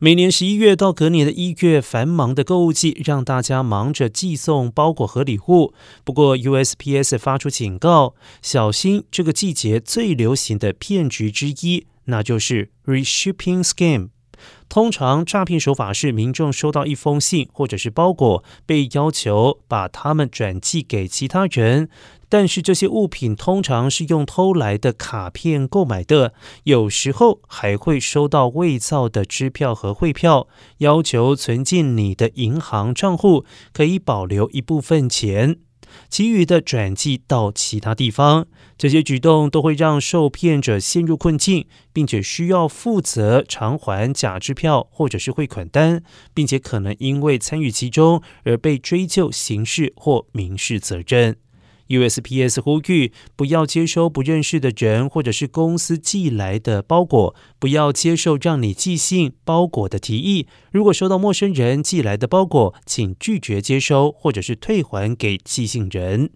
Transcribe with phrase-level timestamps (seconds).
[0.00, 5.72] 每年十一月到隔年的一月，繁忙的购物季让大家忙着寄送包裹和礼物。
[6.02, 14.08] 不过，USPS 发出警告，小心这个季节最流行的骗局之一，那就是 reshipping Scheme。
[14.68, 21.88] 通常诈骗手法是民众收到一封信或者是包裹，被要求把它们转寄给其他人。
[22.28, 26.32] 但是这些物品通常是用偷来的卡片购买的，
[26.64, 35.58] 有时候还会收到伪造的支票和汇票，要求存进你的银行账户，可以保留一部分钱，
[36.08, 38.46] 其余的转寄到其他地方。
[38.76, 46.02] 这些举动都会让受骗者陷入困境，并且需要负责偿还假支票或者是汇款单，
[46.34, 51.36] 并且可能因为参与其中而被追究刑事或民事责任。
[51.88, 60.46] USPS 呼吁不要接收不认识的人或者是公司寄来的包裹，不要接受让你寄信包裹的提议。
[60.72, 66.30] 如果收到陌生人寄来的包裹，请拒绝接收或者是退还给寄信人。